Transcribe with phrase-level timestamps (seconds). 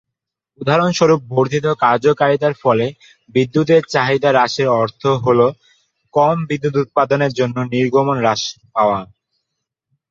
[0.59, 2.85] উদাহরণস্বরূপ, বর্ধিত কার্যকারিতার ফলে
[3.35, 5.47] বিদ্যুতের চাহিদা হ্রাসের অর্থ হলো
[6.13, 8.41] কম বিদ্যুৎ উৎপাদনের জন্য নির্গমন হ্রাস
[8.75, 8.99] পাওয়া।